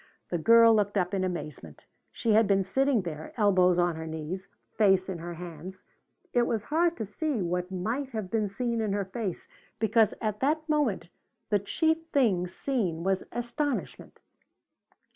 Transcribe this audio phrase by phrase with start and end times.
[0.31, 1.85] The girl looked up in amazement.
[2.11, 5.83] She had been sitting there, elbows on her knees, face in her hands.
[6.33, 10.39] It was hard to see what might have been seen in her face because at
[10.39, 11.09] that moment
[11.51, 14.19] the chief thing seen was astonishment.